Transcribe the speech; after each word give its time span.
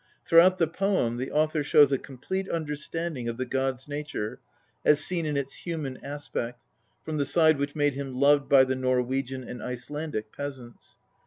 Throughout 0.25 0.57
the 0.57 0.65
poem 0.65 1.17
the 1.17 1.29
author 1.31 1.63
shows 1.63 1.91
a 1.91 1.99
complete 1.99 2.49
understanding 2.49 3.29
of 3.29 3.37
the 3.37 3.45
god's 3.45 3.87
nature, 3.87 4.39
as 4.83 4.99
seen 4.99 5.27
in 5.27 5.37
its 5.37 5.53
human 5.53 6.03
aspect, 6.03 6.65
from 7.05 7.17
the 7.17 7.23
side 7.25 7.59
which 7.59 7.75
made 7.75 7.93
him 7.93 8.15
loved 8.15 8.49
by 8.49 8.63
the 8.63 8.75
Norwegian 8.75 9.43
and 9.43 9.61
Icelandic 9.61 10.31
peasant's. 10.35 10.97